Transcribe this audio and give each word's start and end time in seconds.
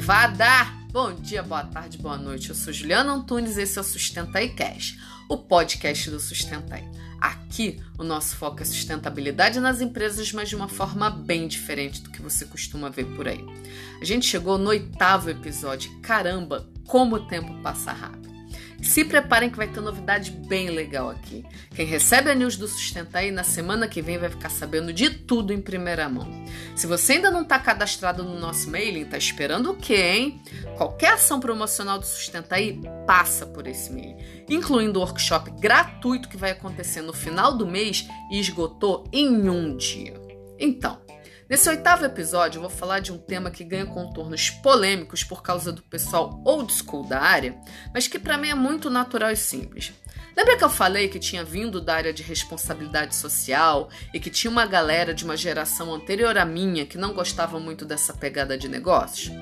malvada! 0.00 0.66
Bom 0.90 1.12
dia, 1.12 1.42
boa 1.42 1.62
tarde, 1.62 1.98
boa 1.98 2.16
noite. 2.16 2.48
Eu 2.48 2.54
sou 2.54 2.72
Juliana 2.72 3.12
Antunes 3.12 3.58
e 3.58 3.62
esse 3.62 3.76
é 3.76 3.80
o 3.82 3.84
Sustenta 3.84 4.40
Cash, 4.48 4.98
o 5.28 5.36
podcast 5.36 6.10
do 6.10 6.18
Sustenta 6.18 6.82
Aqui, 7.20 7.78
o 7.98 8.02
nosso 8.02 8.34
foco 8.36 8.62
é 8.62 8.64
sustentabilidade 8.64 9.60
nas 9.60 9.82
empresas, 9.82 10.32
mas 10.32 10.48
de 10.48 10.56
uma 10.56 10.68
forma 10.68 11.10
bem 11.10 11.46
diferente 11.46 12.00
do 12.00 12.10
que 12.10 12.22
você 12.22 12.46
costuma 12.46 12.88
ver 12.88 13.04
por 13.14 13.28
aí. 13.28 13.44
A 14.00 14.04
gente 14.04 14.24
chegou 14.24 14.56
no 14.56 14.70
oitavo 14.70 15.28
episódio. 15.28 15.94
Caramba, 16.00 16.66
como 16.86 17.16
o 17.16 17.26
tempo 17.26 17.52
passa 17.62 17.92
rápido. 17.92 18.29
Se 18.82 19.04
preparem 19.04 19.50
que 19.50 19.56
vai 19.56 19.68
ter 19.68 19.80
novidade 19.80 20.30
bem 20.30 20.70
legal 20.70 21.10
aqui. 21.10 21.44
Quem 21.74 21.86
recebe 21.86 22.30
a 22.30 22.34
news 22.34 22.56
do 22.56 22.66
Sustentai 22.66 23.30
na 23.30 23.44
semana 23.44 23.86
que 23.86 24.00
vem 24.00 24.18
vai 24.18 24.30
ficar 24.30 24.48
sabendo 24.48 24.92
de 24.92 25.10
tudo 25.10 25.52
em 25.52 25.60
primeira 25.60 26.08
mão. 26.08 26.28
Se 26.74 26.86
você 26.86 27.14
ainda 27.14 27.30
não 27.30 27.42
está 27.42 27.58
cadastrado 27.58 28.24
no 28.24 28.38
nosso 28.38 28.70
mailing, 28.70 29.04
tá 29.04 29.18
esperando 29.18 29.70
o 29.70 29.76
quê, 29.76 29.94
hein? 29.94 30.42
Qualquer 30.76 31.12
ação 31.12 31.38
promocional 31.38 31.98
do 31.98 32.06
Sustentai 32.06 32.80
passa 33.06 33.46
por 33.46 33.66
esse 33.66 33.92
mailing, 33.92 34.16
incluindo 34.48 34.98
o 34.98 35.02
workshop 35.02 35.50
gratuito 35.60 36.28
que 36.28 36.36
vai 36.36 36.50
acontecer 36.52 37.02
no 37.02 37.12
final 37.12 37.56
do 37.56 37.66
mês 37.66 38.08
e 38.30 38.40
esgotou 38.40 39.04
em 39.12 39.48
um 39.48 39.76
dia. 39.76 40.20
Então, 40.58 40.98
Nesse 41.50 41.68
oitavo 41.68 42.04
episódio, 42.04 42.58
eu 42.58 42.60
vou 42.60 42.70
falar 42.70 43.00
de 43.00 43.10
um 43.10 43.18
tema 43.18 43.50
que 43.50 43.64
ganha 43.64 43.84
contornos 43.84 44.50
polêmicos 44.50 45.24
por 45.24 45.42
causa 45.42 45.72
do 45.72 45.82
pessoal 45.82 46.40
old 46.44 46.72
school 46.72 47.02
da 47.02 47.20
área, 47.20 47.58
mas 47.92 48.06
que 48.06 48.20
para 48.20 48.38
mim 48.38 48.50
é 48.50 48.54
muito 48.54 48.88
natural 48.88 49.32
e 49.32 49.36
simples. 49.36 49.92
Lembra 50.36 50.56
que 50.56 50.62
eu 50.62 50.70
falei 50.70 51.08
que 51.08 51.18
tinha 51.18 51.42
vindo 51.42 51.80
da 51.80 51.96
área 51.96 52.12
de 52.12 52.22
responsabilidade 52.22 53.16
social 53.16 53.90
e 54.14 54.20
que 54.20 54.30
tinha 54.30 54.48
uma 54.48 54.64
galera 54.64 55.12
de 55.12 55.24
uma 55.24 55.36
geração 55.36 55.92
anterior 55.92 56.38
à 56.38 56.44
minha 56.44 56.86
que 56.86 56.96
não 56.96 57.12
gostava 57.12 57.58
muito 57.58 57.84
dessa 57.84 58.14
pegada 58.14 58.56
de 58.56 58.68
negócios? 58.68 59.34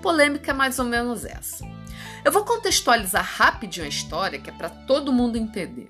Polêmica 0.00 0.52
é 0.52 0.54
mais 0.54 0.78
ou 0.78 0.84
menos 0.84 1.24
essa. 1.24 1.75
Eu 2.26 2.32
vou 2.32 2.44
contextualizar 2.44 3.24
rapidinho 3.24 3.86
a 3.86 3.88
história, 3.88 4.40
que 4.40 4.50
é 4.50 4.52
para 4.52 4.68
todo 4.68 5.12
mundo 5.12 5.38
entender. 5.38 5.86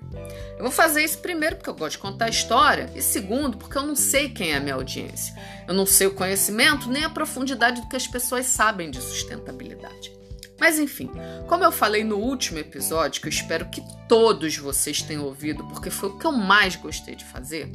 Eu 0.55 0.61
vou 0.61 0.69
fazer 0.69 1.03
isso 1.03 1.17
primeiro 1.17 1.55
porque 1.55 1.67
eu 1.67 1.73
gosto 1.73 1.93
de 1.93 1.97
contar 1.97 2.25
a 2.25 2.29
história, 2.29 2.91
e 2.93 3.01
segundo, 3.01 3.57
porque 3.57 3.75
eu 3.75 3.81
não 3.81 3.95
sei 3.95 4.29
quem 4.29 4.51
é 4.51 4.57
a 4.57 4.59
minha 4.59 4.75
audiência. 4.75 5.33
Eu 5.67 5.73
não 5.73 5.83
sei 5.83 6.05
o 6.05 6.13
conhecimento 6.13 6.91
nem 6.91 7.03
a 7.03 7.09
profundidade 7.09 7.81
do 7.81 7.89
que 7.89 7.95
as 7.95 8.05
pessoas 8.05 8.45
sabem 8.45 8.91
de 8.91 9.01
sustentabilidade. 9.01 10.15
Mas 10.59 10.77
enfim, 10.77 11.09
como 11.47 11.63
eu 11.63 11.71
falei 11.71 12.03
no 12.03 12.17
último 12.17 12.59
episódio, 12.59 13.19
que 13.19 13.27
eu 13.27 13.31
espero 13.31 13.71
que 13.71 13.81
todos 14.07 14.55
vocês 14.57 15.01
tenham 15.01 15.25
ouvido, 15.25 15.63
porque 15.63 15.89
foi 15.89 16.09
o 16.09 16.19
que 16.19 16.27
eu 16.27 16.31
mais 16.31 16.75
gostei 16.75 17.15
de 17.15 17.25
fazer, 17.25 17.71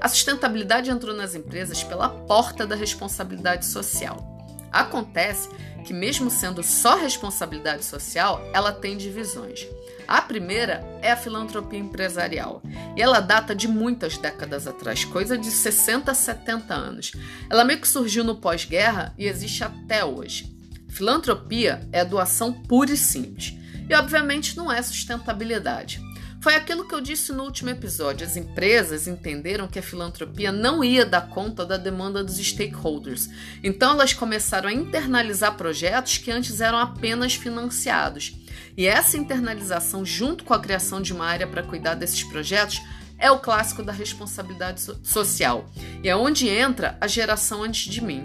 a 0.00 0.08
sustentabilidade 0.08 0.90
entrou 0.90 1.14
nas 1.14 1.34
empresas 1.34 1.84
pela 1.84 2.08
porta 2.08 2.66
da 2.66 2.74
responsabilidade 2.74 3.66
social. 3.66 4.35
Acontece 4.72 5.48
que, 5.84 5.94
mesmo 5.94 6.30
sendo 6.30 6.62
só 6.62 6.96
responsabilidade 6.96 7.84
social, 7.84 8.42
ela 8.52 8.72
tem 8.72 8.96
divisões. 8.96 9.66
A 10.06 10.22
primeira 10.22 10.84
é 11.02 11.10
a 11.10 11.16
filantropia 11.16 11.78
empresarial, 11.78 12.62
e 12.96 13.02
ela 13.02 13.20
data 13.20 13.54
de 13.54 13.66
muitas 13.66 14.16
décadas 14.16 14.66
atrás, 14.66 15.04
coisa 15.04 15.36
de 15.36 15.50
60 15.50 16.10
a 16.10 16.14
70 16.14 16.74
anos. 16.74 17.12
Ela 17.50 17.64
meio 17.64 17.80
que 17.80 17.88
surgiu 17.88 18.22
no 18.22 18.36
pós-guerra 18.36 19.12
e 19.18 19.26
existe 19.26 19.64
até 19.64 20.04
hoje. 20.04 20.56
Filantropia 20.88 21.86
é 21.92 22.04
doação 22.04 22.52
pura 22.52 22.92
e 22.92 22.96
simples, 22.96 23.54
e 23.88 23.94
obviamente 23.94 24.56
não 24.56 24.70
é 24.70 24.80
sustentabilidade. 24.80 26.00
Foi 26.46 26.54
aquilo 26.54 26.86
que 26.86 26.94
eu 26.94 27.00
disse 27.00 27.32
no 27.32 27.42
último 27.42 27.70
episódio. 27.70 28.24
As 28.24 28.36
empresas 28.36 29.08
entenderam 29.08 29.66
que 29.66 29.80
a 29.80 29.82
filantropia 29.82 30.52
não 30.52 30.84
ia 30.84 31.04
dar 31.04 31.22
conta 31.22 31.66
da 31.66 31.76
demanda 31.76 32.22
dos 32.22 32.36
stakeholders. 32.36 33.28
Então 33.64 33.90
elas 33.90 34.12
começaram 34.12 34.68
a 34.68 34.72
internalizar 34.72 35.56
projetos 35.56 36.18
que 36.18 36.30
antes 36.30 36.60
eram 36.60 36.78
apenas 36.78 37.34
financiados. 37.34 38.36
E 38.76 38.86
essa 38.86 39.16
internalização, 39.16 40.04
junto 40.04 40.44
com 40.44 40.54
a 40.54 40.60
criação 40.60 41.02
de 41.02 41.12
uma 41.12 41.26
área 41.26 41.48
para 41.48 41.64
cuidar 41.64 41.96
desses 41.96 42.22
projetos, 42.22 42.80
é 43.18 43.28
o 43.28 43.40
clássico 43.40 43.82
da 43.82 43.90
responsabilidade 43.90 44.80
social. 45.02 45.68
E 46.00 46.08
é 46.08 46.14
onde 46.14 46.48
entra 46.48 46.96
a 47.00 47.08
geração 47.08 47.64
antes 47.64 47.92
de 47.92 48.00
mim. 48.00 48.22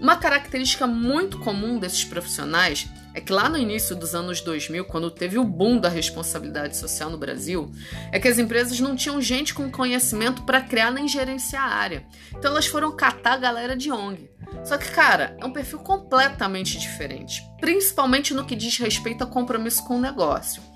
Uma 0.00 0.16
característica 0.16 0.86
muito 0.86 1.38
comum 1.38 1.78
desses 1.78 2.06
profissionais 2.06 2.88
é 3.14 3.20
que 3.20 3.32
lá 3.32 3.48
no 3.48 3.58
início 3.58 3.96
dos 3.96 4.14
anos 4.14 4.40
2000, 4.40 4.84
quando 4.84 5.10
teve 5.10 5.38
o 5.38 5.44
boom 5.44 5.78
da 5.78 5.88
responsabilidade 5.88 6.76
social 6.76 7.10
no 7.10 7.18
Brasil, 7.18 7.70
é 8.12 8.20
que 8.20 8.28
as 8.28 8.38
empresas 8.38 8.78
não 8.80 8.94
tinham 8.94 9.20
gente 9.20 9.52
com 9.52 9.70
conhecimento 9.70 10.42
para 10.42 10.60
criar 10.60 10.90
nem 10.90 11.08
gerenciar 11.08 11.64
a 11.64 11.74
área. 11.74 12.06
Então 12.30 12.50
elas 12.50 12.66
foram 12.66 12.94
catar 12.94 13.34
a 13.34 13.38
galera 13.38 13.76
de 13.76 13.90
ONG. 13.90 14.30
Só 14.64 14.76
que, 14.76 14.90
cara, 14.90 15.36
é 15.38 15.44
um 15.44 15.52
perfil 15.52 15.78
completamente 15.80 16.78
diferente, 16.78 17.42
principalmente 17.60 18.34
no 18.34 18.44
que 18.44 18.56
diz 18.56 18.76
respeito 18.78 19.24
a 19.24 19.26
compromisso 19.26 19.84
com 19.84 19.96
o 19.96 20.00
negócio. 20.00 20.69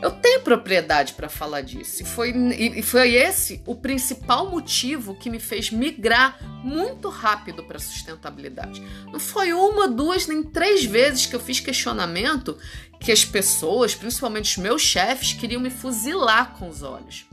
Eu 0.00 0.12
tenho 0.12 0.40
propriedade 0.42 1.14
para 1.14 1.28
falar 1.28 1.62
disso. 1.62 2.02
E 2.02 2.06
foi, 2.06 2.30
e 2.30 2.82
foi 2.82 3.14
esse 3.14 3.60
o 3.66 3.74
principal 3.74 4.48
motivo 4.50 5.14
que 5.16 5.28
me 5.28 5.40
fez 5.40 5.70
migrar 5.70 6.38
muito 6.62 7.08
rápido 7.08 7.64
para 7.64 7.78
sustentabilidade. 7.78 8.82
Não 9.06 9.18
foi 9.18 9.52
uma, 9.52 9.88
duas, 9.88 10.26
nem 10.26 10.42
três 10.42 10.84
vezes 10.84 11.26
que 11.26 11.34
eu 11.34 11.40
fiz 11.40 11.58
questionamento 11.58 12.56
que 13.00 13.12
as 13.12 13.24
pessoas, 13.24 13.94
principalmente 13.94 14.50
os 14.50 14.56
meus 14.56 14.82
chefes, 14.82 15.32
queriam 15.32 15.60
me 15.60 15.70
fuzilar 15.70 16.54
com 16.58 16.68
os 16.68 16.82
olhos. 16.82 17.26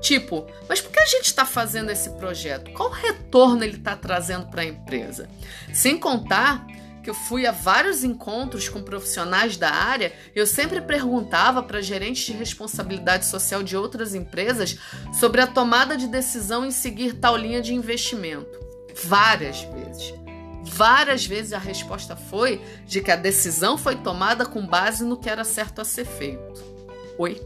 Tipo, 0.00 0.46
mas 0.68 0.80
por 0.80 0.92
que 0.92 1.00
a 1.00 1.06
gente 1.06 1.26
está 1.26 1.44
fazendo 1.44 1.90
esse 1.90 2.10
projeto? 2.10 2.72
Qual 2.72 2.90
retorno 2.90 3.64
ele 3.64 3.76
está 3.76 3.96
trazendo 3.96 4.46
para 4.46 4.62
a 4.62 4.66
empresa? 4.66 5.28
Sem 5.72 5.98
contar 5.98 6.66
que 7.08 7.10
eu 7.10 7.14
fui 7.14 7.46
a 7.46 7.52
vários 7.52 8.04
encontros 8.04 8.68
com 8.68 8.82
profissionais 8.82 9.56
da 9.56 9.70
área, 9.70 10.12
eu 10.34 10.46
sempre 10.46 10.78
perguntava 10.78 11.62
para 11.62 11.80
gerentes 11.80 12.26
de 12.26 12.34
responsabilidade 12.34 13.24
social 13.24 13.62
de 13.62 13.74
outras 13.74 14.14
empresas 14.14 14.78
sobre 15.18 15.40
a 15.40 15.46
tomada 15.46 15.96
de 15.96 16.06
decisão 16.06 16.66
em 16.66 16.70
seguir 16.70 17.14
tal 17.14 17.34
linha 17.34 17.62
de 17.62 17.72
investimento. 17.72 18.60
Várias 19.04 19.62
vezes. 19.62 20.12
Várias 20.64 21.24
vezes 21.24 21.54
a 21.54 21.58
resposta 21.58 22.14
foi 22.14 22.60
de 22.84 23.00
que 23.00 23.10
a 23.10 23.16
decisão 23.16 23.78
foi 23.78 23.96
tomada 23.96 24.44
com 24.44 24.66
base 24.66 25.02
no 25.02 25.16
que 25.16 25.30
era 25.30 25.44
certo 25.44 25.80
a 25.80 25.86
ser 25.86 26.04
feito. 26.04 26.62
Oi? 27.16 27.40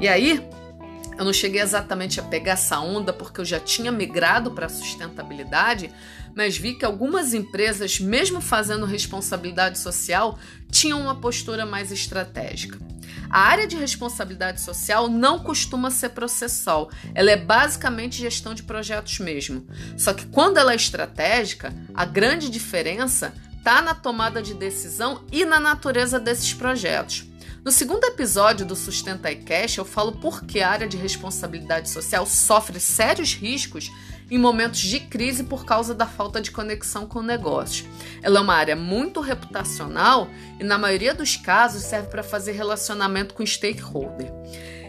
E 0.00 0.08
aí, 0.08 0.42
eu 1.18 1.24
não 1.26 1.34
cheguei 1.34 1.60
exatamente 1.60 2.18
a 2.18 2.22
pegar 2.22 2.52
essa 2.52 2.80
onda 2.80 3.12
porque 3.12 3.42
eu 3.42 3.44
já 3.44 3.60
tinha 3.60 3.92
migrado 3.92 4.52
para 4.52 4.64
a 4.64 4.70
sustentabilidade, 4.70 5.92
mas 6.34 6.56
vi 6.56 6.74
que 6.74 6.84
algumas 6.84 7.34
empresas, 7.34 8.00
mesmo 8.00 8.40
fazendo 8.40 8.86
responsabilidade 8.86 9.78
social, 9.78 10.38
tinham 10.70 11.00
uma 11.00 11.20
postura 11.20 11.66
mais 11.66 11.90
estratégica. 11.92 12.78
A 13.28 13.40
área 13.40 13.66
de 13.66 13.76
responsabilidade 13.76 14.60
social 14.60 15.08
não 15.08 15.38
costuma 15.38 15.90
ser 15.90 16.10
processual, 16.10 16.90
ela 17.14 17.30
é 17.30 17.36
basicamente 17.36 18.18
gestão 18.18 18.54
de 18.54 18.64
projetos 18.64 19.20
mesmo. 19.20 19.66
Só 19.96 20.12
que 20.12 20.26
quando 20.26 20.58
ela 20.58 20.72
é 20.72 20.76
estratégica, 20.76 21.72
a 21.94 22.04
grande 22.04 22.50
diferença 22.50 23.32
está 23.56 23.80
na 23.80 23.94
tomada 23.94 24.42
de 24.42 24.54
decisão 24.54 25.24
e 25.30 25.44
na 25.44 25.60
natureza 25.60 26.18
desses 26.18 26.52
projetos. 26.52 27.30
No 27.62 27.70
segundo 27.70 28.04
episódio 28.04 28.64
do 28.64 28.74
Sustenta 28.74 29.34
Cash, 29.34 29.76
eu 29.76 29.84
falo 29.84 30.12
por 30.12 30.44
que 30.44 30.60
a 30.60 30.70
área 30.70 30.88
de 30.88 30.96
responsabilidade 30.96 31.90
social 31.90 32.24
sofre 32.24 32.80
sérios 32.80 33.34
riscos 33.34 33.90
em 34.30 34.38
momentos 34.38 34.80
de 34.80 35.00
crise 35.00 35.44
por 35.44 35.64
causa 35.64 35.94
da 35.94 36.06
falta 36.06 36.40
de 36.40 36.50
conexão 36.50 37.06
com 37.06 37.18
o 37.18 37.22
negócio. 37.22 37.86
Ela 38.22 38.38
é 38.38 38.42
uma 38.42 38.54
área 38.54 38.76
muito 38.76 39.20
reputacional 39.20 40.28
e, 40.58 40.64
na 40.64 40.78
maioria 40.78 41.14
dos 41.14 41.36
casos, 41.36 41.82
serve 41.82 42.08
para 42.08 42.22
fazer 42.22 42.52
relacionamento 42.52 43.34
com 43.34 43.44
stakeholder. 43.44 44.32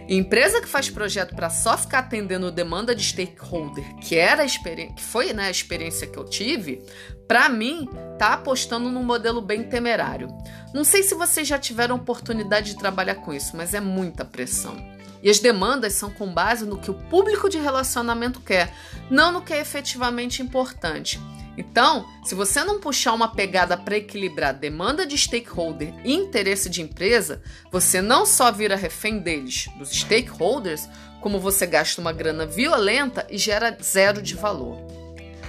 empresa 0.07 0.61
que 0.61 0.67
faz 0.67 0.89
projeto 0.89 1.35
para 1.35 1.49
só 1.49 1.77
ficar 1.77 1.99
atendendo 1.99 2.51
demanda 2.51 2.93
de 2.93 3.03
stakeholder, 3.03 3.95
que 3.95 4.15
era 4.15 4.43
que 4.45 5.01
foi 5.01 5.31
né, 5.31 5.47
a 5.47 5.51
experiência 5.51 6.05
que 6.05 6.17
eu 6.17 6.25
tive, 6.25 6.83
para 7.27 7.47
mim, 7.47 7.87
tá 8.19 8.33
apostando 8.33 8.91
num 8.91 9.05
modelo 9.05 9.41
bem 9.41 9.63
temerário. 9.63 10.27
Não 10.73 10.83
sei 10.83 11.01
se 11.01 11.15
vocês 11.15 11.47
já 11.47 11.57
tiveram 11.57 11.95
oportunidade 11.95 12.71
de 12.71 12.77
trabalhar 12.77 13.15
com 13.15 13.33
isso, 13.33 13.55
mas 13.55 13.73
é 13.73 13.79
muita 13.79 14.25
pressão. 14.25 14.90
E 15.23 15.29
as 15.29 15.39
demandas 15.39 15.93
são 15.93 16.09
com 16.09 16.33
base 16.33 16.65
no 16.65 16.77
que 16.77 16.89
o 16.89 16.95
público 17.09 17.49
de 17.49 17.57
relacionamento 17.57 18.39
quer, 18.39 18.73
não 19.09 19.31
no 19.31 19.41
que 19.41 19.53
é 19.53 19.59
efetivamente 19.59 20.41
importante. 20.41 21.19
Então, 21.57 22.07
se 22.23 22.33
você 22.33 22.63
não 22.63 22.79
puxar 22.79 23.13
uma 23.13 23.27
pegada 23.27 23.75
para 23.77 23.97
equilibrar 23.97 24.53
demanda 24.53 25.05
de 25.05 25.17
stakeholder 25.17 25.93
e 26.03 26.13
interesse 26.13 26.69
de 26.69 26.81
empresa, 26.81 27.41
você 27.71 28.01
não 28.01 28.25
só 28.25 28.51
vira 28.51 28.75
refém 28.75 29.19
deles, 29.19 29.67
dos 29.77 29.91
stakeholders, 29.91 30.87
como 31.19 31.39
você 31.39 31.67
gasta 31.67 32.01
uma 32.01 32.13
grana 32.13 32.45
violenta 32.45 33.27
e 33.29 33.37
gera 33.37 33.77
zero 33.81 34.21
de 34.21 34.33
valor. 34.33 34.77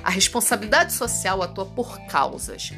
A 0.03 0.11
responsabilidade 0.11 0.93
social 0.93 1.41
atua 1.41 1.65
por 1.65 1.99
causas. 2.07 2.73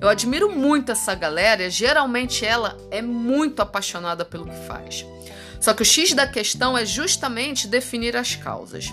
Eu 0.00 0.08
admiro 0.08 0.50
muito 0.50 0.90
essa 0.90 1.14
galera 1.14 1.68
geralmente 1.68 2.44
ela 2.44 2.76
é 2.90 3.02
muito 3.02 3.60
apaixonada 3.60 4.24
pelo 4.24 4.46
que 4.46 4.66
faz. 4.66 5.04
Só 5.60 5.74
que 5.74 5.82
o 5.82 5.84
X 5.84 6.14
da 6.14 6.26
questão 6.26 6.76
é 6.76 6.86
justamente 6.86 7.68
definir 7.68 8.16
as 8.16 8.34
causas. 8.34 8.90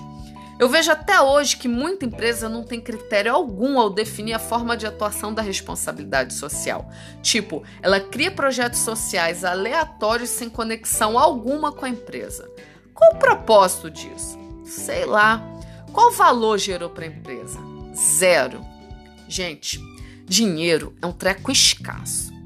Eu 0.59 0.67
vejo 0.67 0.91
até 0.91 1.21
hoje 1.21 1.55
que 1.55 1.67
muita 1.67 2.05
empresa 2.05 2.49
não 2.49 2.63
tem 2.63 2.81
critério 2.81 3.31
algum 3.31 3.79
ao 3.79 3.91
definir 3.91 4.33
a 4.33 4.39
forma 4.39 4.75
de 4.75 4.87
atuação 4.87 5.31
da 5.31 5.41
responsabilidade 5.41 6.33
social. 6.33 6.91
Tipo, 7.21 7.63
ela 7.81 7.99
cria 7.99 8.31
projetos 8.31 8.79
sociais 8.79 9.45
aleatórios 9.45 10.29
sem 10.29 10.49
conexão 10.49 11.17
alguma 11.17 11.71
com 11.71 11.85
a 11.85 11.89
empresa. 11.89 12.49
Qual 12.91 13.13
o 13.13 13.19
propósito 13.19 13.91
disso? 13.91 14.37
Sei 14.65 15.05
lá. 15.05 15.43
Qual 15.93 16.11
valor 16.11 16.57
gerou 16.57 16.89
para 16.89 17.05
a 17.05 17.07
empresa? 17.07 17.59
Zero. 17.95 18.65
Gente, 19.27 19.79
dinheiro 20.25 20.95
é 21.01 21.05
um 21.05 21.11
treco 21.11 21.51
escasso. 21.51 22.36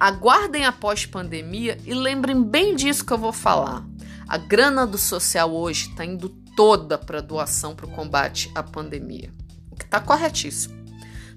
Aguardem 0.00 0.64
após 0.64 1.04
pandemia 1.04 1.76
e 1.84 1.92
lembrem 1.92 2.40
bem 2.40 2.76
disso 2.76 3.04
que 3.04 3.12
eu 3.12 3.18
vou 3.18 3.32
falar. 3.32 3.84
A 4.28 4.38
grana 4.38 4.86
do 4.86 4.96
social 4.96 5.52
hoje 5.52 5.88
está 5.88 6.04
indo 6.04 6.28
toda 6.54 6.96
para 6.96 7.20
doação 7.20 7.74
para 7.74 7.86
o 7.86 7.90
combate 7.90 8.48
à 8.54 8.62
pandemia, 8.62 9.32
o 9.72 9.74
que 9.74 9.84
está 9.84 10.00
corretíssimo. 10.00 10.76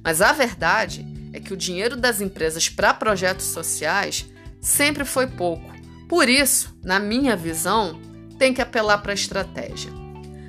Mas 0.03 0.21
a 0.21 0.31
verdade 0.31 1.07
é 1.33 1.39
que 1.39 1.53
o 1.53 1.57
dinheiro 1.57 1.95
das 1.95 2.21
empresas 2.21 2.69
para 2.69 2.93
projetos 2.93 3.45
sociais 3.45 4.27
sempre 4.59 5.05
foi 5.05 5.25
pouco. 5.25 5.71
Por 6.07 6.29
isso, 6.29 6.77
na 6.83 6.99
minha 6.99 7.35
visão, 7.35 7.99
tem 8.37 8.53
que 8.53 8.61
apelar 8.61 8.99
para 8.99 9.11
a 9.11 9.15
estratégia. 9.15 9.91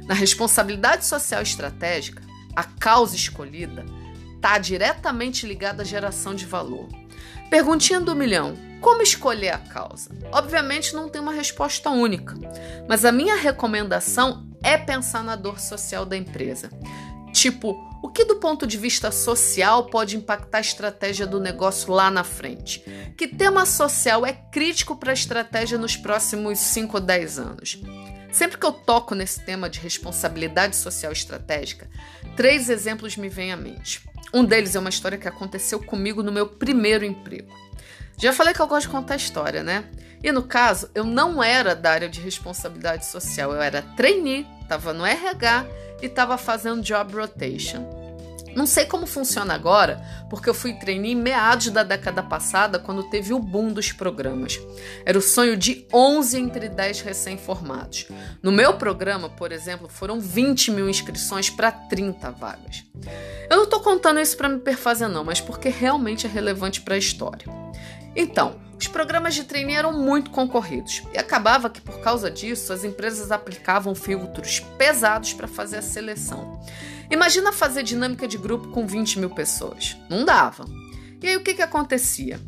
Na 0.07 0.13
responsabilidade 0.13 1.07
social 1.07 1.41
estratégica, 1.41 2.23
a 2.55 2.65
causa 2.65 3.17
escolhida 3.17 3.87
está 4.37 4.59
diretamente 4.59 5.47
ligada 5.47 5.83
à 5.83 5.87
geração 5.87 6.35
de 6.35 6.45
valor. 6.45 6.89
Perguntinha 7.53 8.01
do 8.01 8.17
milhão: 8.17 8.57
como 8.81 9.03
escolher 9.03 9.51
a 9.51 9.59
causa? 9.59 10.09
Obviamente 10.33 10.95
não 10.95 11.07
tem 11.07 11.21
uma 11.21 11.35
resposta 11.35 11.91
única, 11.91 12.35
mas 12.89 13.05
a 13.05 13.13
minha 13.13 13.37
recomendação 13.37 14.49
é 14.63 14.79
pensar 14.79 15.23
na 15.23 15.37
dor 15.37 15.61
social 15.61 16.07
da 16.07 16.17
empresa. 16.17 16.71
Tipo, 17.31 17.77
o 18.03 18.09
que 18.09 18.25
do 18.25 18.37
ponto 18.37 18.67
de 18.67 18.79
vista 18.79 19.13
social 19.13 19.85
pode 19.85 20.17
impactar 20.17 20.59
a 20.59 20.61
estratégia 20.63 21.27
do 21.27 21.39
negócio 21.39 21.93
lá 21.93 22.11
na 22.11 22.25
frente? 22.25 22.83
Que 23.19 23.29
tema 23.29 23.67
social 23.67 24.25
é 24.25 24.33
crítico 24.33 24.97
para 24.97 25.11
a 25.11 25.13
estratégia 25.13 25.77
nos 25.77 25.95
próximos 25.95 26.59
5 26.59 26.97
ou 26.97 27.03
10 27.03 27.39
anos? 27.39 27.83
Sempre 28.33 28.57
que 28.57 28.65
eu 28.65 28.73
toco 28.73 29.15
nesse 29.15 29.41
tema 29.41 29.69
de 29.69 29.79
responsabilidade 29.79 30.75
social 30.75 31.13
estratégica, 31.13 31.89
três 32.35 32.71
exemplos 32.71 33.15
me 33.15 33.29
vêm 33.29 33.53
à 33.53 33.57
mente. 33.57 34.01
Um 34.33 34.43
deles 34.43 34.75
é 34.75 34.79
uma 34.79 34.89
história 34.89 35.19
que 35.19 35.29
aconteceu 35.29 35.79
comigo 35.79 36.23
no 36.23 36.33
meu 36.33 36.47
primeiro 36.47 37.05
emprego. 37.05 37.53
Já 38.17 38.33
falei 38.33 38.55
que 38.55 38.61
eu 38.61 38.67
gosto 38.67 38.87
de 38.87 38.93
contar 38.93 39.17
história, 39.17 39.63
né? 39.63 39.85
E 40.23 40.33
no 40.33 40.43
caso, 40.43 40.89
eu 40.95 41.05
não 41.05 41.43
era 41.43 41.75
da 41.75 41.91
área 41.91 42.09
de 42.09 42.21
responsabilidade 42.21 43.05
social, 43.05 43.53
eu 43.53 43.61
era 43.61 43.83
trainee, 43.97 44.47
estava 44.63 44.95
no 44.95 45.05
RH 45.05 45.67
e 46.01 46.07
estava 46.07 46.39
fazendo 46.39 46.81
job 46.81 47.15
rotation. 47.15 48.02
Não 48.55 48.67
sei 48.67 48.85
como 48.85 49.07
funciona 49.07 49.55
agora, 49.55 50.05
porque 50.29 50.49
eu 50.49 50.55
fui 50.55 50.75
trainee 50.75 51.15
meados 51.15 51.71
da 51.71 51.83
década 51.83 52.23
passada, 52.23 52.79
quando 52.79 53.09
teve 53.09 53.33
o 53.33 53.39
boom 53.39 53.73
dos 53.73 53.93
programas. 53.93 54.61
Era 55.05 55.19
o 55.19 55.23
sonho 55.23 55.57
de 55.57 55.87
11 55.93 56.39
entre 56.39 56.69
10 56.69 57.01
recém-formados. 57.01 58.07
No 58.43 58.53
meu 58.53 58.75
programa, 58.75 59.29
por 59.29 59.53
exemplo, 59.53 59.89
foram 59.89 60.21
20 60.21 60.71
mil 60.71 60.89
inscrições 60.89 61.49
para 61.49 61.73
30 61.73 62.31
vagas. 62.33 62.85
Eu 63.49 63.57
não 63.57 63.65
estou 63.65 63.81
contando 63.81 64.21
isso 64.21 64.37
para 64.37 64.49
me 64.49 64.59
perfazer, 64.59 65.09
não, 65.09 65.25
mas 65.25 65.41
porque 65.41 65.69
realmente 65.69 66.27
é 66.27 66.31
relevante 66.31 66.81
para 66.81 66.95
a 66.95 66.99
história. 66.99 67.47
Então, 68.15 68.61
os 68.79 68.89
programas 68.89 69.35
de 69.35 69.45
trainee 69.45 69.77
eram 69.77 69.93
muito 69.93 70.31
concorridos 70.31 71.03
e 71.15 71.19
acabava 71.19 71.71
que, 71.71 71.81
por 71.81 72.01
causa 72.01 72.29
disso, 72.29 72.73
as 72.73 72.83
empresas 72.83 73.31
aplicavam 73.31 73.95
filtros 73.95 74.59
pesados 74.77 75.33
para 75.33 75.47
fazer 75.47 75.77
a 75.77 75.83
seleção. 75.83 76.61
Imagina 77.13 77.53
fazer 77.53 77.83
dinâmica 77.83 78.27
de 78.27 78.39
grupo 78.39 78.69
com 78.69 78.87
20 78.87 79.19
mil 79.19 79.29
pessoas. 79.29 79.99
Não 80.09 80.25
dava. 80.25 80.65
E 81.21 81.29
aí 81.29 81.37
o 81.37 81.43
que, 81.43 81.53
que 81.53 81.61
acontecia? 81.61 82.41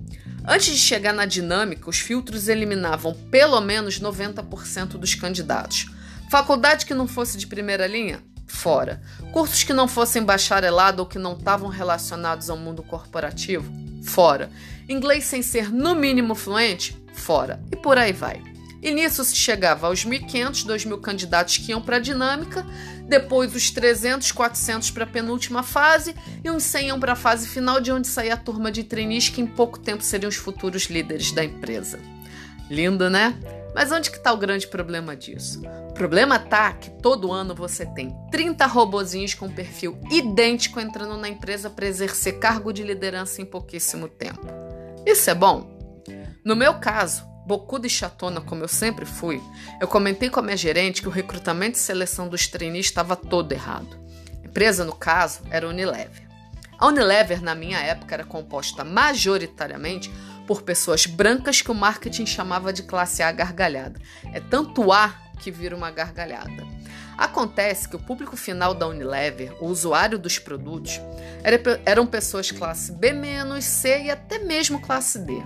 Antes 0.42 0.74
de 0.74 0.80
chegar 0.80 1.12
na 1.12 1.26
dinâmica, 1.26 1.90
os 1.90 1.98
filtros 1.98 2.48
eliminavam 2.48 3.12
pelo 3.30 3.60
menos 3.60 4.00
90% 4.00 4.96
dos 4.96 5.14
candidatos. 5.14 5.90
Faculdade 6.30 6.86
que 6.86 6.94
não 6.94 7.06
fosse 7.06 7.36
de 7.36 7.46
primeira 7.46 7.86
linha? 7.86 8.24
Fora. 8.46 9.02
Cursos 9.32 9.64
que 9.64 9.74
não 9.74 9.86
fossem 9.86 10.22
bacharelado 10.22 11.02
ou 11.02 11.06
que 11.06 11.18
não 11.18 11.34
estavam 11.34 11.68
relacionados 11.68 12.48
ao 12.48 12.56
mundo 12.56 12.82
corporativo? 12.82 13.70
Fora. 14.02 14.50
Inglês 14.88 15.24
sem 15.24 15.42
ser 15.42 15.70
no 15.70 15.94
mínimo 15.94 16.34
fluente? 16.34 16.96
Fora. 17.12 17.62
E 17.70 17.76
por 17.76 17.98
aí 17.98 18.14
vai. 18.14 18.53
E 18.84 18.92
nisso 18.92 19.24
se 19.24 19.34
chegava 19.34 19.86
aos 19.86 20.04
1.500, 20.04 20.66
2.000 20.66 21.00
candidatos 21.00 21.56
que 21.56 21.70
iam 21.70 21.80
para 21.80 21.96
a 21.96 21.98
dinâmica, 21.98 22.66
depois 23.08 23.54
os 23.54 23.70
300, 23.70 24.30
400 24.30 24.90
para 24.90 25.04
a 25.04 25.06
penúltima 25.06 25.62
fase 25.62 26.14
e 26.44 26.50
uns 26.50 26.64
100 26.64 26.88
iam 26.88 27.00
para 27.00 27.14
a 27.14 27.16
fase 27.16 27.48
final, 27.48 27.80
de 27.80 27.90
onde 27.90 28.06
saía 28.06 28.34
a 28.34 28.36
turma 28.36 28.70
de 28.70 28.84
trainees 28.84 29.30
que 29.30 29.40
em 29.40 29.46
pouco 29.46 29.78
tempo 29.78 30.02
seriam 30.02 30.28
os 30.28 30.36
futuros 30.36 30.82
líderes 30.82 31.32
da 31.32 31.42
empresa. 31.42 31.98
Lindo, 32.68 33.08
né? 33.08 33.34
Mas 33.74 33.90
onde 33.90 34.10
que 34.10 34.18
está 34.18 34.30
o 34.34 34.36
grande 34.36 34.66
problema 34.66 35.16
disso? 35.16 35.62
O 35.88 35.94
problema 35.94 36.38
tá 36.38 36.70
que 36.74 36.90
todo 36.90 37.32
ano 37.32 37.54
você 37.54 37.86
tem 37.86 38.14
30 38.30 38.66
robozinhos 38.66 39.32
com 39.32 39.50
perfil 39.50 39.98
idêntico 40.10 40.78
entrando 40.78 41.16
na 41.16 41.28
empresa 41.30 41.70
para 41.70 41.86
exercer 41.86 42.38
cargo 42.38 42.70
de 42.70 42.82
liderança 42.82 43.40
em 43.40 43.46
pouquíssimo 43.46 44.08
tempo. 44.08 44.46
Isso 45.06 45.30
é 45.30 45.34
bom? 45.34 45.72
No 46.44 46.54
meu 46.54 46.74
caso, 46.74 47.33
bocuda 47.46 47.86
e 47.86 47.90
chatona 47.90 48.40
como 48.40 48.62
eu 48.62 48.68
sempre 48.68 49.04
fui, 49.04 49.42
eu 49.80 49.86
comentei 49.86 50.30
com 50.30 50.40
a 50.40 50.42
minha 50.42 50.56
gerente 50.56 51.02
que 51.02 51.08
o 51.08 51.10
recrutamento 51.10 51.76
e 51.76 51.80
seleção 51.80 52.28
dos 52.28 52.46
trainees 52.46 52.86
estava 52.86 53.14
todo 53.16 53.52
errado. 53.52 53.98
A 54.42 54.46
empresa, 54.46 54.84
no 54.84 54.94
caso, 54.94 55.40
era 55.50 55.66
a 55.66 55.68
Unilever. 55.68 56.22
A 56.78 56.86
Unilever, 56.86 57.42
na 57.42 57.54
minha 57.54 57.78
época, 57.78 58.14
era 58.14 58.24
composta 58.24 58.84
majoritariamente 58.84 60.10
por 60.46 60.62
pessoas 60.62 61.06
brancas 61.06 61.62
que 61.62 61.70
o 61.70 61.74
marketing 61.74 62.26
chamava 62.26 62.72
de 62.72 62.82
classe 62.82 63.22
A 63.22 63.32
gargalhada. 63.32 64.00
É 64.32 64.40
tanto 64.40 64.92
A 64.92 65.14
que 65.40 65.50
vira 65.50 65.76
uma 65.76 65.90
gargalhada. 65.90 66.66
Acontece 67.16 67.88
que 67.88 67.96
o 67.96 68.00
público 68.00 68.36
final 68.36 68.74
da 68.74 68.88
Unilever, 68.88 69.54
o 69.60 69.68
usuário 69.68 70.18
dos 70.18 70.38
produtos, 70.38 71.00
eram 71.86 72.06
pessoas 72.06 72.50
classe 72.50 72.92
B-, 72.92 73.14
C 73.60 74.04
e 74.04 74.10
até 74.10 74.38
mesmo 74.40 74.80
classe 74.80 75.18
D. 75.20 75.40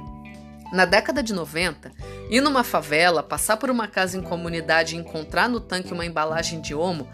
Na 0.73 0.85
década 0.85 1.23
de 1.23 1.33
90, 1.33 1.91
ir 2.31 2.41
numa 2.41 2.63
favela, 2.63 3.23
passar 3.23 3.57
por 3.57 3.71
uma 3.71 3.89
casa 3.89 4.19
em 4.19 4.23
comunidade 4.23 4.95
e 4.95 4.99
encontrar 4.99 5.49
no 5.49 5.61
tanque 5.61 5.93
uma 5.93 6.05
embalagem 6.05 6.61
de 6.61 6.75
homo 6.75 7.09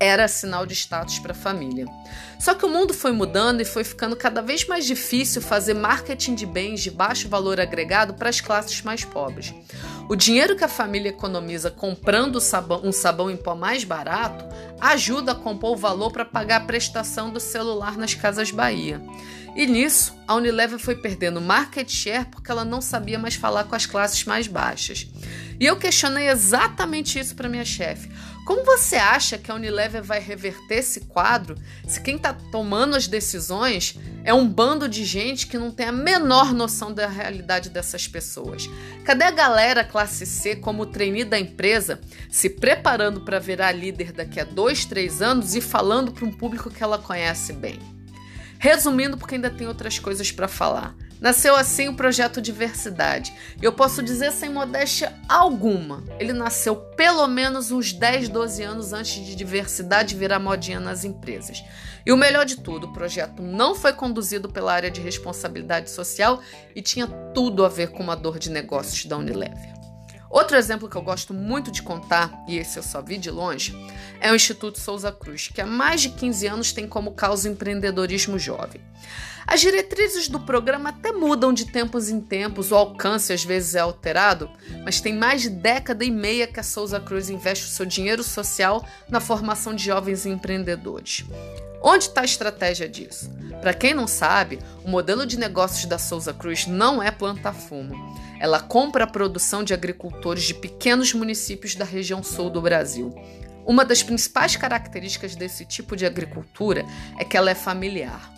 era 0.00 0.26
sinal 0.26 0.64
de 0.64 0.74
status 0.74 1.18
para 1.18 1.32
a 1.32 1.34
família. 1.34 1.86
Só 2.38 2.54
que 2.54 2.64
o 2.64 2.68
mundo 2.70 2.94
foi 2.94 3.12
mudando 3.12 3.60
e 3.60 3.66
foi 3.66 3.84
ficando 3.84 4.16
cada 4.16 4.40
vez 4.40 4.66
mais 4.66 4.86
difícil 4.86 5.42
fazer 5.42 5.74
marketing 5.74 6.34
de 6.34 6.46
bens 6.46 6.80
de 6.80 6.90
baixo 6.90 7.28
valor 7.28 7.60
agregado 7.60 8.14
para 8.14 8.30
as 8.30 8.40
classes 8.40 8.80
mais 8.80 9.04
pobres. 9.04 9.52
O 10.08 10.16
dinheiro 10.16 10.56
que 10.56 10.64
a 10.64 10.68
família 10.68 11.10
economiza 11.10 11.70
comprando 11.70 12.40
sabão, 12.40 12.80
um 12.82 12.90
sabão 12.90 13.30
em 13.30 13.36
pó 13.36 13.54
mais 13.54 13.84
barato 13.84 14.44
ajuda 14.80 15.32
a 15.32 15.34
compor 15.34 15.72
o 15.72 15.76
valor 15.76 16.10
para 16.10 16.24
pagar 16.24 16.56
a 16.56 16.64
prestação 16.64 17.30
do 17.30 17.38
celular 17.38 17.98
nas 17.98 18.14
casas 18.14 18.50
Bahia. 18.50 19.02
E 19.54 19.66
nisso, 19.66 20.16
a 20.28 20.34
Unilever 20.36 20.78
foi 20.78 20.94
perdendo 20.94 21.40
market 21.40 21.90
share 21.90 22.26
porque 22.26 22.50
ela 22.50 22.64
não 22.64 22.80
sabia 22.80 23.18
mais 23.18 23.34
falar 23.34 23.64
com 23.64 23.74
as 23.74 23.84
classes 23.84 24.24
mais 24.24 24.46
baixas. 24.46 25.08
E 25.58 25.66
eu 25.66 25.76
questionei 25.76 26.28
exatamente 26.28 27.18
isso 27.18 27.34
para 27.34 27.48
minha 27.48 27.64
chefe. 27.64 28.08
Como 28.46 28.64
você 28.64 28.96
acha 28.96 29.36
que 29.36 29.50
a 29.50 29.54
Unilever 29.54 30.02
vai 30.02 30.18
reverter 30.18 30.76
esse 30.76 31.02
quadro 31.02 31.56
se 31.86 32.00
quem 32.00 32.16
está 32.16 32.32
tomando 32.32 32.96
as 32.96 33.06
decisões 33.06 33.96
é 34.24 34.32
um 34.32 34.48
bando 34.48 34.88
de 34.88 35.04
gente 35.04 35.46
que 35.46 35.58
não 35.58 35.70
tem 35.70 35.86
a 35.86 35.92
menor 35.92 36.54
noção 36.54 36.92
da 36.92 37.06
realidade 37.06 37.68
dessas 37.68 38.08
pessoas? 38.08 38.68
Cadê 39.04 39.24
a 39.24 39.30
galera 39.30 39.84
classe 39.84 40.24
C 40.24 40.56
como 40.56 40.86
trainee 40.86 41.24
da 41.24 41.38
empresa 41.38 42.00
se 42.30 42.48
preparando 42.48 43.20
para 43.20 43.38
virar 43.38 43.72
líder 43.72 44.12
daqui 44.12 44.40
a 44.40 44.44
dois, 44.44 44.84
três 44.84 45.20
anos 45.20 45.54
e 45.54 45.60
falando 45.60 46.10
para 46.10 46.24
um 46.24 46.32
público 46.32 46.70
que 46.70 46.82
ela 46.82 46.98
conhece 46.98 47.52
bem? 47.52 47.99
Resumindo, 48.62 49.16
porque 49.16 49.36
ainda 49.36 49.48
tem 49.48 49.66
outras 49.66 49.98
coisas 49.98 50.30
para 50.30 50.46
falar. 50.46 50.94
Nasceu 51.18 51.56
assim 51.56 51.88
o 51.88 51.94
projeto 51.94 52.42
Diversidade. 52.42 53.32
Eu 53.60 53.72
posso 53.72 54.02
dizer 54.02 54.32
sem 54.32 54.50
modéstia 54.50 55.14
alguma, 55.26 56.04
ele 56.18 56.34
nasceu 56.34 56.76
pelo 56.76 57.26
menos 57.26 57.70
uns 57.70 57.94
10, 57.94 58.28
12 58.28 58.62
anos 58.62 58.92
antes 58.92 59.24
de 59.24 59.34
diversidade 59.34 60.14
virar 60.14 60.38
modinha 60.38 60.78
nas 60.78 61.04
empresas. 61.04 61.64
E 62.04 62.12
o 62.12 62.18
melhor 62.18 62.44
de 62.44 62.56
tudo, 62.56 62.86
o 62.86 62.92
projeto 62.92 63.42
não 63.42 63.74
foi 63.74 63.94
conduzido 63.94 64.46
pela 64.46 64.74
área 64.74 64.90
de 64.90 65.00
responsabilidade 65.00 65.88
social 65.88 66.42
e 66.76 66.82
tinha 66.82 67.06
tudo 67.06 67.64
a 67.64 67.68
ver 67.68 67.88
com 67.88 68.02
uma 68.02 68.14
dor 68.14 68.38
de 68.38 68.50
negócios 68.50 69.06
da 69.06 69.16
Unilever. 69.16 69.79
Outro 70.30 70.56
exemplo 70.56 70.88
que 70.88 70.96
eu 70.96 71.02
gosto 71.02 71.34
muito 71.34 71.72
de 71.72 71.82
contar, 71.82 72.44
e 72.46 72.56
esse 72.56 72.78
eu 72.78 72.84
só 72.84 73.02
vi 73.02 73.18
de 73.18 73.32
longe, 73.32 73.76
é 74.20 74.30
o 74.30 74.36
Instituto 74.36 74.78
Souza 74.78 75.10
Cruz, 75.10 75.48
que 75.48 75.60
há 75.60 75.66
mais 75.66 76.02
de 76.02 76.10
15 76.10 76.46
anos 76.46 76.72
tem 76.72 76.86
como 76.86 77.14
causa 77.14 77.48
empreendedorismo 77.48 78.38
jovem. 78.38 78.80
As 79.44 79.60
diretrizes 79.60 80.28
do 80.28 80.38
programa 80.38 80.90
até 80.90 81.10
mudam 81.10 81.52
de 81.52 81.64
tempos 81.64 82.08
em 82.08 82.20
tempos, 82.20 82.70
o 82.70 82.76
alcance 82.76 83.32
às 83.32 83.44
vezes 83.44 83.74
é 83.74 83.80
alterado, 83.80 84.48
mas 84.84 85.00
tem 85.00 85.12
mais 85.12 85.42
de 85.42 85.50
década 85.50 86.04
e 86.04 86.10
meia 86.12 86.46
que 86.46 86.60
a 86.60 86.62
Souza 86.62 87.00
Cruz 87.00 87.28
investe 87.28 87.64
o 87.64 87.68
seu 87.68 87.84
dinheiro 87.84 88.22
social 88.22 88.86
na 89.08 89.18
formação 89.18 89.74
de 89.74 89.84
jovens 89.84 90.26
empreendedores. 90.26 91.24
Onde 91.82 92.04
está 92.04 92.20
a 92.20 92.24
estratégia 92.24 92.88
disso? 92.88 93.30
Para 93.60 93.72
quem 93.72 93.94
não 93.94 94.06
sabe, 94.06 94.58
o 94.84 94.88
modelo 94.88 95.24
de 95.24 95.38
negócios 95.38 95.86
da 95.86 95.98
Souza 95.98 96.32
Cruz 96.32 96.66
não 96.66 97.02
é 97.02 97.10
plantar 97.10 97.54
fumo. 97.54 97.94
Ela 98.38 98.60
compra 98.60 99.04
a 99.04 99.06
produção 99.06 99.64
de 99.64 99.72
agricultores 99.72 100.44
de 100.44 100.54
pequenos 100.54 101.14
municípios 101.14 101.74
da 101.74 101.84
região 101.84 102.22
sul 102.22 102.50
do 102.50 102.60
Brasil. 102.60 103.14
Uma 103.66 103.84
das 103.84 104.02
principais 104.02 104.56
características 104.56 105.34
desse 105.34 105.64
tipo 105.64 105.96
de 105.96 106.04
agricultura 106.04 106.84
é 107.18 107.24
que 107.24 107.36
ela 107.36 107.50
é 107.50 107.54
familiar. 107.54 108.30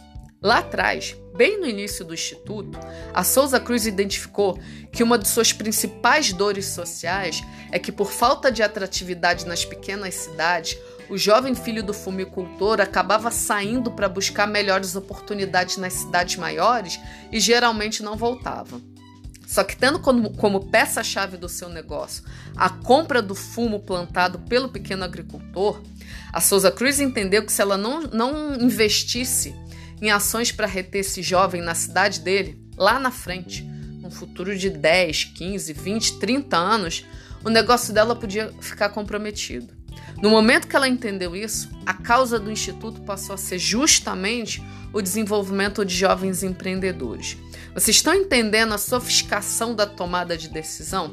Lá 0.42 0.58
atrás, 0.58 1.16
bem 1.36 1.60
no 1.60 1.68
início 1.68 2.04
do 2.04 2.12
Instituto, 2.12 2.76
a 3.14 3.22
Souza 3.22 3.60
Cruz 3.60 3.86
identificou 3.86 4.58
que 4.90 5.04
uma 5.04 5.16
de 5.16 5.28
suas 5.28 5.52
principais 5.52 6.32
dores 6.32 6.66
sociais 6.66 7.40
é 7.70 7.78
que, 7.78 7.92
por 7.92 8.10
falta 8.10 8.50
de 8.50 8.60
atratividade 8.60 9.46
nas 9.46 9.64
pequenas 9.64 10.14
cidades, 10.14 10.76
o 11.08 11.16
jovem 11.16 11.54
filho 11.54 11.82
do 11.82 11.92
fumicultor 11.92 12.80
acabava 12.80 13.30
saindo 13.30 13.90
para 13.90 14.08
buscar 14.08 14.46
melhores 14.46 14.96
oportunidades 14.96 15.76
nas 15.76 15.92
cidades 15.92 16.36
maiores 16.36 16.98
e 17.30 17.38
geralmente 17.38 18.02
não 18.02 18.16
voltava. 18.16 18.80
Só 19.46 19.62
que 19.62 19.76
tendo 19.76 20.00
como, 20.00 20.34
como 20.36 20.70
peça-chave 20.70 21.36
do 21.36 21.48
seu 21.48 21.68
negócio 21.68 22.24
a 22.56 22.70
compra 22.70 23.20
do 23.20 23.34
fumo 23.34 23.80
plantado 23.80 24.38
pelo 24.38 24.68
pequeno 24.68 25.04
agricultor, 25.04 25.82
a 26.32 26.40
Souza 26.40 26.70
Cruz 26.70 27.00
entendeu 27.00 27.44
que 27.44 27.52
se 27.52 27.60
ela 27.60 27.76
não, 27.76 28.02
não 28.02 28.54
investisse 28.54 29.54
em 30.00 30.10
ações 30.10 30.50
para 30.50 30.66
reter 30.66 31.00
esse 31.00 31.22
jovem 31.22 31.60
na 31.60 31.74
cidade 31.74 32.20
dele, 32.20 32.58
lá 32.76 32.98
na 32.98 33.10
frente, 33.10 33.62
num 33.62 34.10
futuro 34.10 34.56
de 34.56 34.70
10, 34.70 35.24
15, 35.24 35.72
20, 35.72 36.18
30 36.18 36.56
anos, 36.56 37.06
o 37.44 37.50
negócio 37.50 37.92
dela 37.92 38.16
podia 38.16 38.52
ficar 38.60 38.88
comprometido. 38.88 39.81
No 40.22 40.30
momento 40.30 40.68
que 40.68 40.76
ela 40.76 40.86
entendeu 40.86 41.34
isso, 41.34 41.68
a 41.84 41.92
causa 41.92 42.38
do 42.38 42.48
Instituto 42.48 43.00
passou 43.00 43.34
a 43.34 43.38
ser 43.38 43.58
justamente 43.58 44.62
o 44.92 45.02
desenvolvimento 45.02 45.84
de 45.84 45.96
jovens 45.96 46.44
empreendedores. 46.44 47.36
Vocês 47.74 47.96
estão 47.96 48.14
entendendo 48.14 48.72
a 48.72 48.78
sofisticação 48.78 49.74
da 49.74 49.84
tomada 49.84 50.36
de 50.36 50.48
decisão? 50.48 51.12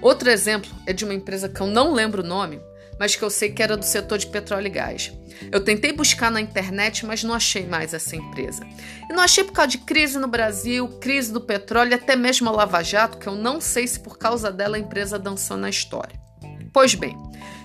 Outro 0.00 0.30
exemplo 0.30 0.70
é 0.86 0.92
de 0.94 1.04
uma 1.04 1.12
empresa 1.12 1.50
que 1.50 1.60
eu 1.60 1.66
não 1.66 1.92
lembro 1.92 2.22
o 2.22 2.26
nome, 2.26 2.62
mas 2.98 3.14
que 3.14 3.22
eu 3.22 3.28
sei 3.28 3.50
que 3.50 3.62
era 3.62 3.76
do 3.76 3.84
setor 3.84 4.16
de 4.16 4.28
petróleo 4.28 4.68
e 4.68 4.70
gás. 4.70 5.12
Eu 5.52 5.62
tentei 5.62 5.92
buscar 5.92 6.30
na 6.30 6.40
internet, 6.40 7.04
mas 7.04 7.22
não 7.22 7.34
achei 7.34 7.66
mais 7.66 7.92
essa 7.92 8.16
empresa. 8.16 8.62
E 9.10 9.12
não 9.12 9.22
achei 9.22 9.44
por 9.44 9.52
causa 9.52 9.72
de 9.72 9.78
crise 9.78 10.18
no 10.18 10.28
Brasil, 10.28 10.88
crise 10.98 11.30
do 11.30 11.42
petróleo, 11.42 11.94
até 11.94 12.16
mesmo 12.16 12.48
a 12.48 12.52
Lava 12.52 12.82
Jato, 12.82 13.18
que 13.18 13.26
eu 13.26 13.34
não 13.34 13.60
sei 13.60 13.86
se 13.86 14.00
por 14.00 14.16
causa 14.16 14.50
dela 14.50 14.76
a 14.76 14.80
empresa 14.80 15.18
dançou 15.18 15.58
na 15.58 15.68
história. 15.68 16.18
Pois 16.72 16.94
bem, 16.94 17.16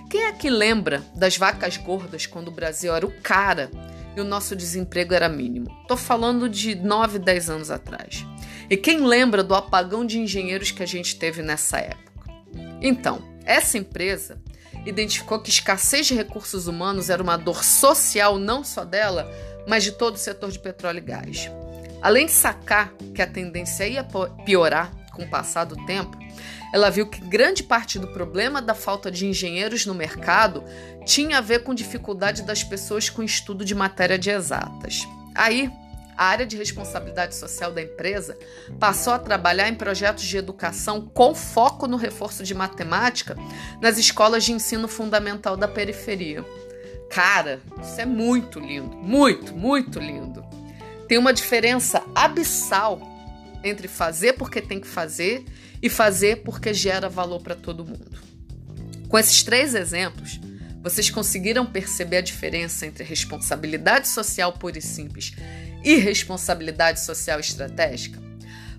quem 0.08 0.22
é 0.22 0.32
que 0.32 0.48
lembra 0.48 1.02
das 1.14 1.36
vacas 1.36 1.76
gordas 1.76 2.26
quando 2.26 2.48
o 2.48 2.52
Brasil 2.52 2.94
era 2.94 3.06
o 3.06 3.20
cara 3.22 3.70
e 4.16 4.20
o 4.20 4.24
nosso 4.24 4.54
desemprego 4.54 5.12
era 5.12 5.28
mínimo? 5.28 5.66
Tô 5.88 5.96
falando 5.96 6.48
de 6.48 6.74
9, 6.74 7.18
10 7.18 7.50
anos 7.50 7.70
atrás. 7.70 8.24
E 8.70 8.76
quem 8.76 9.04
lembra 9.04 9.42
do 9.42 9.54
apagão 9.54 10.06
de 10.06 10.18
engenheiros 10.18 10.70
que 10.70 10.82
a 10.82 10.86
gente 10.86 11.16
teve 11.16 11.42
nessa 11.42 11.78
época? 11.78 12.22
Então, 12.80 13.20
essa 13.44 13.78
empresa 13.78 14.40
identificou 14.84 15.40
que 15.40 15.50
escassez 15.50 16.06
de 16.06 16.14
recursos 16.14 16.66
humanos 16.68 17.10
era 17.10 17.22
uma 17.22 17.36
dor 17.36 17.64
social 17.64 18.38
não 18.38 18.62
só 18.62 18.84
dela, 18.84 19.30
mas 19.66 19.82
de 19.82 19.92
todo 19.92 20.14
o 20.14 20.18
setor 20.18 20.50
de 20.50 20.58
petróleo 20.58 20.98
e 20.98 21.00
gás. 21.00 21.50
Além 22.00 22.26
de 22.26 22.32
sacar 22.32 22.92
que 23.14 23.22
a 23.22 23.26
tendência 23.26 23.88
ia 23.88 24.06
piorar 24.44 24.92
com 25.16 25.22
o 25.22 25.28
passar 25.28 25.64
do 25.64 25.76
tempo, 25.86 26.18
ela 26.72 26.90
viu 26.90 27.06
que 27.06 27.20
grande 27.20 27.62
parte 27.62 27.98
do 27.98 28.08
problema 28.08 28.60
da 28.60 28.74
falta 28.74 29.10
de 29.10 29.26
engenheiros 29.26 29.86
no 29.86 29.94
mercado 29.94 30.62
tinha 31.04 31.38
a 31.38 31.40
ver 31.40 31.64
com 31.64 31.74
dificuldade 31.74 32.42
das 32.42 32.62
pessoas 32.62 33.08
com 33.08 33.22
estudo 33.22 33.64
de 33.64 33.74
matéria 33.74 34.18
de 34.18 34.30
exatas. 34.30 35.08
Aí, 35.34 35.72
a 36.16 36.24
área 36.24 36.46
de 36.46 36.56
responsabilidade 36.56 37.34
social 37.34 37.72
da 37.72 37.82
empresa 37.82 38.38
passou 38.78 39.12
a 39.12 39.18
trabalhar 39.18 39.68
em 39.68 39.74
projetos 39.74 40.24
de 40.24 40.36
educação 40.36 41.02
com 41.02 41.34
foco 41.34 41.86
no 41.86 41.96
reforço 41.96 42.42
de 42.42 42.54
matemática 42.54 43.36
nas 43.80 43.98
escolas 43.98 44.44
de 44.44 44.52
ensino 44.52 44.88
fundamental 44.88 45.56
da 45.56 45.68
periferia. 45.68 46.44
Cara, 47.10 47.60
isso 47.82 48.00
é 48.00 48.06
muito 48.06 48.58
lindo, 48.58 48.96
muito, 48.96 49.54
muito 49.54 49.98
lindo. 49.98 50.44
Tem 51.06 51.18
uma 51.18 51.32
diferença 51.32 52.02
abissal 52.14 53.15
entre 53.62 53.88
fazer 53.88 54.34
porque 54.34 54.60
tem 54.60 54.80
que 54.80 54.86
fazer 54.86 55.44
e 55.82 55.88
fazer 55.88 56.42
porque 56.42 56.72
gera 56.72 57.08
valor 57.08 57.40
para 57.40 57.54
todo 57.54 57.84
mundo. 57.84 58.18
Com 59.08 59.18
esses 59.18 59.42
três 59.42 59.74
exemplos, 59.74 60.40
vocês 60.82 61.10
conseguiram 61.10 61.66
perceber 61.66 62.18
a 62.18 62.20
diferença 62.20 62.86
entre 62.86 63.02
responsabilidade 63.02 64.08
social 64.08 64.52
pura 64.52 64.78
e 64.78 64.82
simples 64.82 65.32
e 65.84 65.96
responsabilidade 65.96 67.00
social 67.00 67.40
estratégica? 67.40 68.20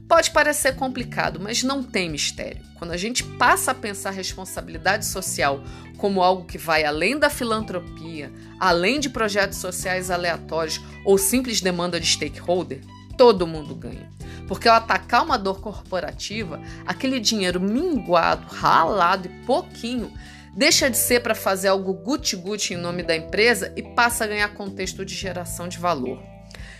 Pode 0.07 0.31
parecer 0.31 0.75
complicado, 0.75 1.37
mas 1.37 1.63
não 1.63 1.83
tem 1.83 2.09
mistério. 2.09 2.61
Quando 2.75 2.91
a 2.91 2.97
gente 2.97 3.23
passa 3.23 3.71
a 3.71 3.75
pensar 3.75 4.11
responsabilidade 4.11 5.05
social 5.05 5.61
como 5.97 6.21
algo 6.21 6.45
que 6.45 6.57
vai 6.57 6.85
além 6.85 7.19
da 7.19 7.29
filantropia, 7.29 8.31
além 8.57 9.01
de 9.01 9.09
projetos 9.09 9.57
sociais 9.57 10.09
aleatórios 10.09 10.79
ou 11.03 11.17
simples 11.17 11.59
demanda 11.59 11.99
de 11.99 12.07
stakeholder, 12.07 12.79
todo 13.17 13.45
mundo 13.45 13.75
ganha. 13.75 14.09
Porque 14.47 14.67
ao 14.67 14.75
atacar 14.75 15.23
uma 15.23 15.37
dor 15.37 15.59
corporativa, 15.59 16.61
aquele 16.85 17.19
dinheiro 17.19 17.59
minguado, 17.59 18.47
ralado 18.47 19.27
e 19.27 19.45
pouquinho 19.45 20.11
deixa 20.53 20.89
de 20.89 20.97
ser 20.97 21.21
para 21.21 21.35
fazer 21.35 21.67
algo 21.67 21.93
guti-guti 21.93 22.73
em 22.73 22.77
nome 22.77 23.03
da 23.03 23.15
empresa 23.15 23.71
e 23.75 23.83
passa 23.83 24.23
a 24.23 24.27
ganhar 24.27 24.47
contexto 24.55 25.05
de 25.05 25.13
geração 25.13 25.67
de 25.67 25.77
valor. 25.77 26.36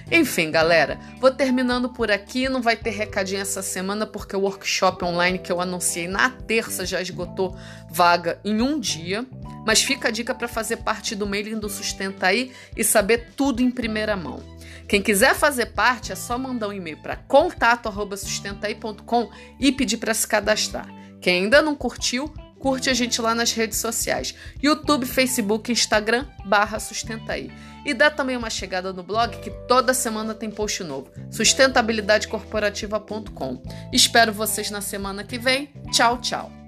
Enfim, 0.09 0.49
galera, 0.49 0.97
vou 1.19 1.31
terminando 1.31 1.89
por 1.89 2.09
aqui. 2.09 2.47
Não 2.47 2.61
vai 2.61 2.77
ter 2.77 2.91
recadinho 2.91 3.41
essa 3.41 3.61
semana 3.61 4.05
porque 4.05 4.35
o 4.35 4.41
workshop 4.41 5.03
online 5.03 5.37
que 5.37 5.51
eu 5.51 5.59
anunciei 5.59 6.07
na 6.07 6.29
terça 6.29 6.85
já 6.85 7.01
esgotou 7.01 7.57
vaga 7.89 8.39
em 8.45 8.61
um 8.61 8.79
dia. 8.79 9.25
Mas 9.65 9.83
fica 9.83 10.07
a 10.07 10.11
dica 10.11 10.33
para 10.33 10.47
fazer 10.47 10.77
parte 10.77 11.13
do 11.13 11.27
mailing 11.27 11.59
do 11.59 11.67
Sustenta 11.67 12.27
aí 12.27 12.53
e 12.75 12.85
saber 12.85 13.31
tudo 13.35 13.61
em 13.61 13.69
primeira 13.69 14.15
mão. 14.15 14.41
Quem 14.87 15.01
quiser 15.01 15.35
fazer 15.35 15.65
parte 15.67 16.13
é 16.13 16.15
só 16.15 16.37
mandar 16.37 16.69
um 16.69 16.73
e-mail 16.73 16.97
para 16.97 17.17
contato@sustentaí.com 17.17 19.29
e 19.59 19.73
pedir 19.73 19.97
para 19.97 20.13
se 20.13 20.25
cadastrar. 20.25 20.87
Quem 21.19 21.43
ainda 21.43 21.61
não 21.61 21.75
curtiu, 21.75 22.33
curte 22.59 22.89
a 22.89 22.93
gente 22.93 23.21
lá 23.21 23.35
nas 23.35 23.51
redes 23.51 23.77
sociais: 23.77 24.33
YouTube, 24.61 25.05
Facebook, 25.05 25.71
Instagram, 25.71 26.25
barra 26.45 26.79
Sustentaí. 26.79 27.49
E 27.85 27.93
dá 27.93 28.11
também 28.11 28.35
uma 28.35 28.49
chegada 28.49 28.91
no 28.91 29.03
blog 29.03 29.37
que 29.39 29.51
toda 29.67 29.93
semana 29.93 30.33
tem 30.33 30.51
post 30.51 30.83
novo, 30.83 31.09
sustentabilidadecorporativa.com. 31.31 33.63
Espero 33.93 34.33
vocês 34.33 34.69
na 34.69 34.81
semana 34.81 35.23
que 35.23 35.37
vem. 35.37 35.69
Tchau, 35.91 36.17
tchau. 36.17 36.66